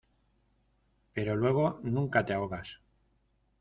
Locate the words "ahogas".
2.33-2.79